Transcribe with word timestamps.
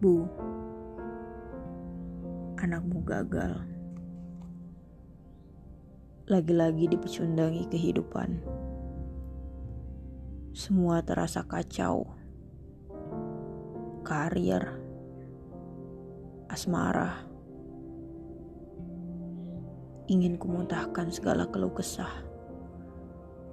Bu, 0.00 0.24
anakmu 2.56 3.04
gagal. 3.04 3.52
Lagi-lagi 6.24 6.88
dipecundangi 6.88 7.68
kehidupan. 7.68 8.40
Semua 10.56 11.04
terasa 11.04 11.44
kacau. 11.44 12.08
Karir, 14.00 14.64
asmara. 16.48 17.20
Ingin 20.08 20.40
kumuntahkan 20.40 21.12
segala 21.12 21.44
keluh 21.52 21.76
kesah. 21.76 22.24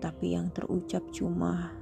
Tapi 0.00 0.40
yang 0.40 0.48
terucap 0.56 1.04
cuma 1.12 1.79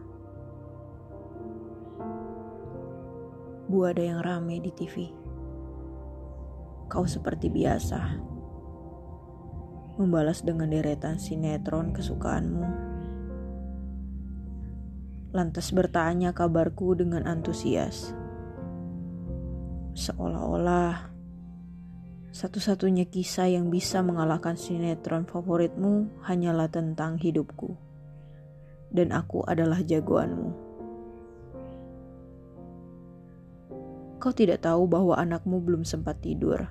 Bu 3.68 3.84
ada 3.84 4.00
yang 4.00 4.24
rame 4.24 4.64
di 4.64 4.72
TV. 4.72 5.12
Kau 6.88 7.04
seperti 7.04 7.52
biasa. 7.52 8.00
Membalas 10.00 10.40
dengan 10.40 10.72
deretan 10.72 11.20
sinetron 11.20 11.92
kesukaanmu. 11.92 12.64
Lantas 15.36 15.68
bertanya 15.76 16.32
kabarku 16.32 16.96
dengan 16.96 17.28
antusias. 17.28 18.16
Seolah-olah 19.92 21.12
satu-satunya 22.32 23.04
kisah 23.04 23.52
yang 23.52 23.68
bisa 23.68 24.00
mengalahkan 24.00 24.56
sinetron 24.56 25.28
favoritmu 25.28 26.24
hanyalah 26.24 26.72
tentang 26.72 27.20
hidupku. 27.20 27.76
Dan 28.88 29.12
aku 29.12 29.44
adalah 29.44 29.84
jagoanmu. 29.84 30.67
Kau 34.18 34.34
tidak 34.34 34.66
tahu 34.66 34.90
bahwa 34.90 35.14
anakmu 35.14 35.62
belum 35.62 35.86
sempat 35.86 36.18
tidur. 36.18 36.66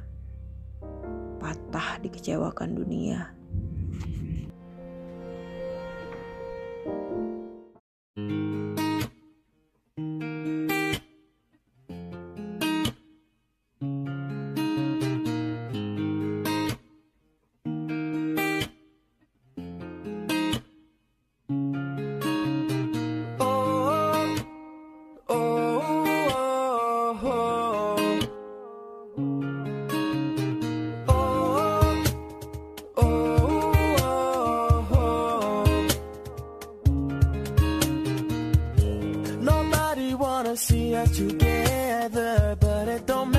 Patah 1.40 2.04
dikecewakan 2.04 2.76
dunia. 2.76 3.37
Together, 42.10 42.56
but 42.60 42.88
it 42.88 43.06
don't 43.06 43.32
matter, 43.32 43.37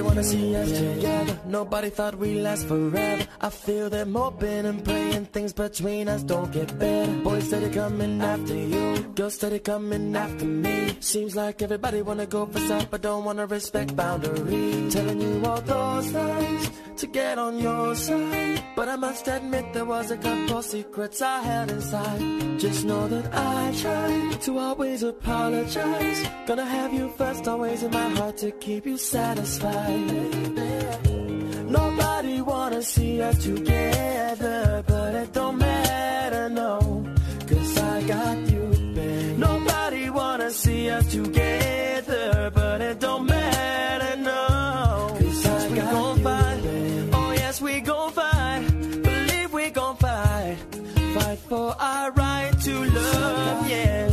Nobody 0.00 0.14
wanna 0.14 0.24
see 0.24 0.56
us 0.56 0.72
together. 0.72 1.38
Nobody 1.44 1.90
thought 1.90 2.14
we'd 2.14 2.40
last 2.40 2.66
forever. 2.66 3.26
I 3.38 3.50
feel 3.50 3.90
them 3.90 4.14
hoping 4.14 4.64
and 4.64 4.82
praying 4.82 5.26
things 5.26 5.52
between 5.52 6.08
us 6.08 6.22
don't 6.22 6.50
get 6.50 6.78
better. 6.78 7.12
Boys 7.22 7.48
steady 7.48 7.68
coming 7.68 8.22
after 8.22 8.54
you, 8.54 9.02
girls 9.14 9.34
steady 9.34 9.58
coming 9.58 10.16
after 10.16 10.46
me. 10.46 10.96
Seems 11.00 11.36
like 11.36 11.60
everybody 11.60 12.00
wanna 12.00 12.24
go 12.24 12.46
for 12.46 12.60
some, 12.60 12.86
but 12.90 13.02
don't 13.02 13.26
wanna 13.26 13.46
respect 13.46 13.94
boundaries. 13.94 14.94
Telling 14.94 15.20
you 15.20 15.42
all 15.44 15.60
those 15.60 16.12
lies 16.12 16.70
to 16.96 17.06
get 17.06 17.38
on 17.38 17.58
your 17.58 17.94
side, 17.94 18.62
but 18.76 18.88
I 18.88 18.96
must 18.96 19.28
admit 19.28 19.72
there 19.74 19.84
was 19.84 20.10
a 20.10 20.16
couple 20.16 20.62
secrets 20.62 21.20
I 21.20 21.40
held 21.42 21.70
inside. 21.70 22.58
Just 22.58 22.84
know 22.84 23.08
that 23.08 23.26
I 23.34 23.72
tried 23.82 24.40
to 24.42 24.58
always 24.58 25.02
apologize. 25.02 26.20
Gonna 26.46 26.66
have 26.66 26.92
you 26.92 27.08
first, 27.16 27.48
always 27.48 27.82
in 27.82 27.90
my 27.90 28.08
heart 28.10 28.36
to 28.38 28.50
keep 28.50 28.84
you 28.84 28.98
satisfied. 28.98 29.89
Nobody 31.78 32.40
wanna 32.42 32.82
see 32.82 33.20
us 33.22 33.42
together, 33.42 34.82
but 34.86 35.14
it 35.14 35.32
don't 35.32 35.58
matter, 35.58 36.48
no. 36.48 37.04
Cause 37.48 37.78
I 37.78 38.02
got 38.02 38.38
you, 38.52 38.64
babe. 38.94 39.38
Nobody 39.38 40.10
wanna 40.10 40.50
see 40.50 40.90
us 40.90 41.06
together, 41.10 42.50
but 42.54 42.80
it 42.80 43.00
don't 43.00 43.26
matter, 43.26 44.16
no. 44.16 45.16
Cause 45.18 45.46
I 45.46 45.68
we 45.68 45.76
got 45.76 45.92
gon' 45.92 46.16
you, 46.18 46.24
fight. 46.24 46.62
Babe. 46.62 47.14
Oh, 47.14 47.30
yes, 47.32 47.60
we 47.60 47.80
gon' 47.80 48.12
fight. 48.12 48.62
Believe 49.02 49.52
we 49.52 49.70
gon' 49.70 49.96
fight. 49.96 50.56
Fight 51.14 51.38
for 51.48 51.74
our 51.78 52.10
right 52.12 52.52
to 52.66 52.74
love, 52.84 53.68
yeah. 53.68 54.08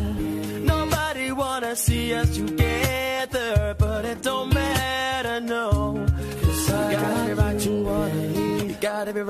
Nobody 0.74 1.32
wanna 1.32 1.76
see 1.76 2.14
us 2.14 2.30
together, 2.36 3.76
but 3.78 3.87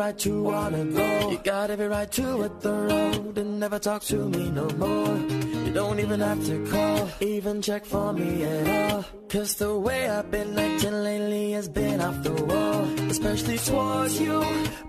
right 0.08 0.20
to 0.20 0.44
wanna 0.44 0.86
go. 0.86 1.32
You 1.32 1.38
got 1.44 1.70
every 1.70 1.88
right 1.88 2.12
to 2.12 2.42
hit 2.42 2.62
the 2.62 2.74
road 2.74 3.38
and 3.38 3.60
never 3.60 3.80
talk 3.80 4.02
to 4.04 4.18
me 4.30 4.50
no 4.52 4.68
more. 4.84 5.18
You 5.66 5.72
don't 5.74 6.00
even 6.00 6.20
have 6.22 6.42
to 6.46 6.56
call, 6.72 7.10
even 7.20 7.62
check 7.62 7.84
for 7.86 8.14
me 8.14 8.44
at 8.44 8.94
all. 8.94 9.06
Cause 9.28 9.56
the 9.56 9.78
way 9.78 10.10
I've 10.10 10.32
been 10.32 10.58
acting 10.58 10.98
lately 11.10 11.52
has 11.52 11.68
been 11.68 12.00
off 12.00 12.24
the 12.24 12.36
wall. 12.50 12.84
Especially 13.12 13.58
towards 13.58 14.22
you, 14.22 14.38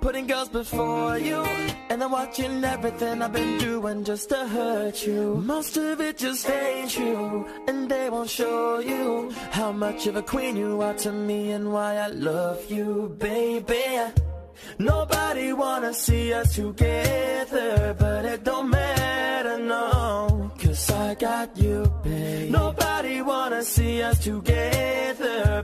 putting 0.00 0.26
girls 0.28 0.50
before 0.50 1.18
you. 1.18 1.40
And 1.90 2.04
I'm 2.04 2.12
watching 2.12 2.62
everything 2.62 3.20
I've 3.20 3.32
been 3.32 3.58
doing 3.58 4.04
just 4.04 4.28
to 4.28 4.46
hurt 4.46 5.04
you. 5.04 5.42
Most 5.54 5.76
of 5.76 6.00
it 6.00 6.16
just 6.18 6.48
ain't 6.48 6.90
true, 6.90 7.44
and 7.66 7.90
they 7.90 8.08
won't 8.08 8.30
show 8.30 8.78
you 8.78 9.32
how 9.50 9.72
much 9.72 10.06
of 10.06 10.14
a 10.14 10.22
queen 10.22 10.54
you 10.56 10.80
are 10.80 10.94
to 11.04 11.10
me 11.10 11.50
and 11.50 11.72
why 11.72 11.96
I 11.96 12.06
love 12.06 12.70
you, 12.70 13.16
baby. 13.18 13.84
Nobody 14.78 15.52
wanna 15.52 15.92
see 15.92 16.32
us 16.32 16.54
together, 16.54 17.94
but 17.98 18.24
it 18.24 18.44
don't 18.44 18.70
matter, 18.70 19.58
no. 19.58 20.50
Cause 20.58 20.91
I 20.91 21.14
got 21.14 21.56
you, 21.56 21.92
babe. 22.04 22.50
Nobody 22.50 23.22
wanna 23.22 23.62
see 23.62 24.02
us 24.02 24.18
together, 24.22 25.62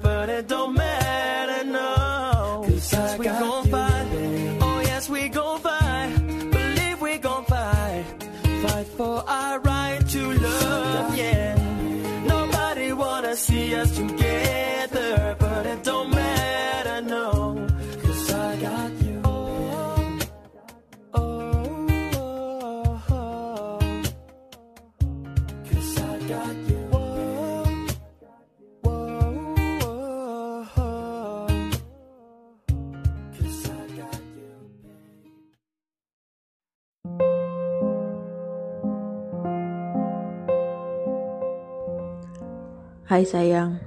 Hai 43.04 43.20
sayang, 43.28 43.84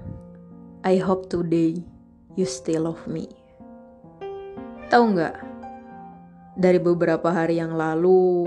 I 0.86 1.02
hope 1.02 1.26
today 1.26 1.82
you 2.38 2.46
still 2.46 2.86
love 2.86 3.02
me. 3.10 3.26
Tahu 4.94 5.18
nggak? 5.18 5.42
Dari 6.54 6.78
beberapa 6.78 7.34
hari 7.34 7.58
yang 7.58 7.74
lalu, 7.74 8.46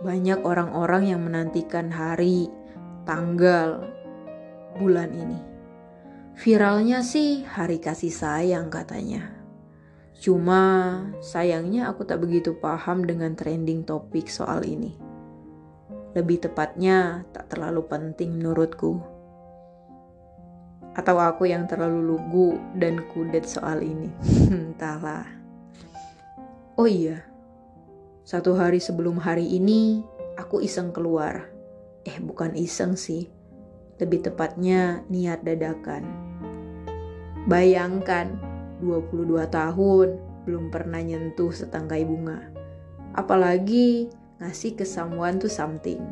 banyak 0.00 0.40
orang-orang 0.48 1.12
yang 1.12 1.28
menantikan 1.28 1.92
hari, 1.92 2.48
tanggal, 3.04 3.84
bulan 4.80 5.12
ini. 5.12 5.44
Viralnya 6.40 7.04
sih 7.04 7.44
hari 7.44 7.76
kasih 7.76 8.08
sayang 8.08 8.72
katanya. 8.72 9.28
Cuma 10.16 11.04
sayangnya 11.20 11.84
aku 11.84 12.08
tak 12.08 12.24
begitu 12.24 12.56
paham 12.56 13.04
dengan 13.04 13.36
trending 13.36 13.84
topik 13.84 14.32
soal 14.32 14.64
ini. 14.64 14.96
Lebih 16.16 16.48
tepatnya 16.48 17.28
tak 17.36 17.52
terlalu 17.52 17.84
penting 17.84 18.40
menurutku. 18.40 19.17
Atau 21.08 21.24
aku 21.24 21.48
yang 21.48 21.64
terlalu 21.64 22.04
lugu 22.04 22.60
dan 22.76 23.00
kudet 23.08 23.48
soal 23.48 23.80
ini. 23.80 24.12
Entahlah. 24.52 25.24
Oh 26.76 26.84
iya, 26.84 27.24
satu 28.28 28.52
hari 28.52 28.76
sebelum 28.76 29.16
hari 29.16 29.48
ini 29.56 30.04
aku 30.36 30.60
iseng 30.60 30.92
keluar. 30.92 31.48
Eh 32.04 32.20
bukan 32.20 32.52
iseng 32.52 32.92
sih, 32.92 33.24
lebih 33.96 34.20
tepatnya 34.20 35.00
niat 35.08 35.40
dadakan. 35.48 36.04
Bayangkan 37.48 38.36
22 38.84 39.48
tahun 39.48 40.08
belum 40.44 40.68
pernah 40.68 41.00
nyentuh 41.00 41.56
setangkai 41.56 42.04
bunga. 42.04 42.52
Apalagi 43.16 44.12
ngasih 44.44 44.76
ke 44.76 44.84
someone 44.84 45.40
to 45.40 45.48
something. 45.48 46.04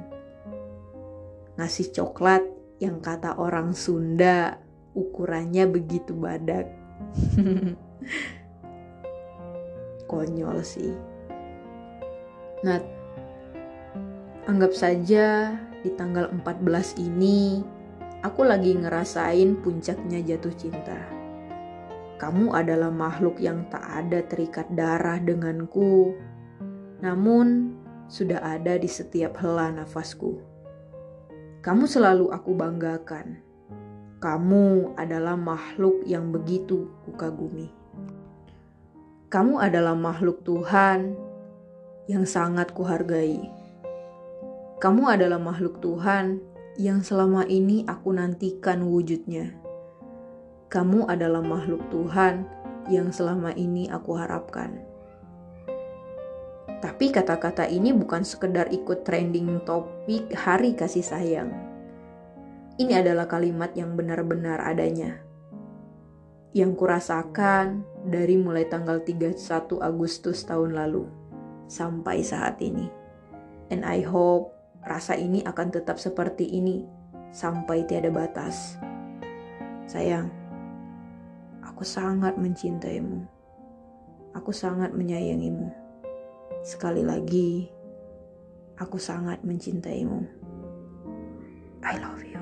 Ngasih 1.61 1.93
coklat 1.93 2.49
yang 2.81 3.05
kata 3.05 3.37
orang 3.37 3.77
Sunda 3.77 4.65
ukurannya 4.97 5.69
begitu 5.69 6.17
badak. 6.17 6.73
Konyol 10.11 10.65
sih. 10.65 10.97
Nah, 12.65 12.81
anggap 14.49 14.73
saja 14.73 15.53
di 15.85 15.93
tanggal 15.93 16.33
14 16.33 16.99
ini 17.05 17.61
aku 18.27 18.43
lagi 18.43 18.75
ngerasain 18.75 19.63
puncaknya 19.63 20.19
jatuh 20.25 20.55
cinta. 20.59 20.99
Kamu 22.17 22.57
adalah 22.57 22.89
makhluk 22.89 23.39
yang 23.39 23.69
tak 23.69 23.85
ada 23.85 24.25
terikat 24.25 24.67
darah 24.73 25.21
denganku, 25.21 26.17
namun 27.05 27.77
sudah 28.09 28.41
ada 28.41 28.81
di 28.81 28.89
setiap 28.89 29.39
hela 29.39 29.71
nafasku. 29.71 30.41
Kamu 31.63 31.85
selalu 31.87 32.35
aku 32.35 32.57
banggakan. 32.57 33.46
Kamu 34.27 34.99
adalah 34.99 35.39
makhluk 35.39 36.03
yang 36.03 36.35
begitu 36.35 36.91
kukagumi. 37.07 37.71
Kamu 39.31 39.63
adalah 39.63 39.95
makhluk 39.95 40.43
Tuhan 40.43 41.15
yang 42.11 42.27
sangat 42.27 42.75
kuhargai. 42.75 43.39
Kamu 44.83 45.07
adalah 45.07 45.39
makhluk 45.39 45.79
Tuhan 45.79 46.43
yang 46.75 47.07
selama 47.07 47.47
ini 47.47 47.87
aku 47.87 48.19
nantikan 48.19 48.91
wujudnya. 48.91 49.55
Kamu 50.75 51.07
adalah 51.07 51.47
makhluk 51.47 51.87
Tuhan 51.95 52.51
yang 52.91 53.15
selama 53.15 53.55
ini 53.55 53.87
aku 53.87 54.11
harapkan. 54.19 54.83
Tapi 56.83 57.15
kata-kata 57.15 57.71
ini 57.71 57.95
bukan 57.95 58.27
sekedar 58.27 58.75
ikut 58.75 59.07
trending 59.07 59.63
topik 59.63 60.35
hari 60.35 60.75
kasih 60.75 61.07
sayang. 61.07 61.66
Ini 62.77 63.01
adalah 63.01 63.25
kalimat 63.25 63.73
yang 63.73 63.97
benar-benar 63.97 64.61
adanya. 64.61 65.17
Yang 66.53 66.77
kurasakan 66.77 67.81
dari 68.05 68.37
mulai 68.37 68.69
tanggal 68.69 69.01
31 69.01 69.81
Agustus 69.81 70.45
tahun 70.45 70.77
lalu 70.77 71.09
sampai 71.73 72.21
saat 72.21 72.61
ini. 72.61 72.85
And 73.73 73.81
I 73.81 74.05
hope 74.05 74.53
rasa 74.85 75.17
ini 75.17 75.41
akan 75.49 75.73
tetap 75.73 75.97
seperti 75.97 76.53
ini 76.53 76.85
sampai 77.33 77.89
tiada 77.89 78.13
batas. 78.13 78.77
Sayang, 79.89 80.29
aku 81.65 81.81
sangat 81.81 82.37
mencintaimu. 82.37 83.25
Aku 84.37 84.53
sangat 84.53 84.93
menyayangimu. 84.93 85.73
Sekali 86.61 87.01
lagi, 87.01 87.73
aku 88.77 89.01
sangat 89.01 89.41
mencintaimu. 89.49 90.29
I 91.81 91.97
love 91.97 92.21
you. 92.21 92.36